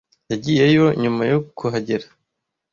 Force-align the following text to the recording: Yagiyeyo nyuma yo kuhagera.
Yagiyeyo 0.31 0.85
nyuma 1.01 1.23
yo 1.31 1.39
kuhagera. 1.57 2.07